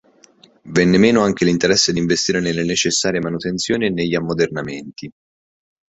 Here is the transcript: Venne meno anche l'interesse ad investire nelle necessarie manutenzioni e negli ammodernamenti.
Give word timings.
Venne 0.75 0.97
meno 0.97 1.21
anche 1.21 1.45
l'interesse 1.45 1.91
ad 1.91 1.97
investire 1.97 2.39
nelle 2.39 2.63
necessarie 2.63 3.19
manutenzioni 3.21 3.85
e 3.85 3.89
negli 3.91 4.15
ammodernamenti. 4.15 5.11